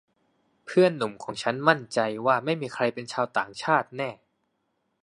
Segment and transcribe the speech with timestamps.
[0.65, 4.09] เพื่อนหนุ่มของฉันมั่นใจว่าไม่มีใครเป็นชาวต่างชาติแน่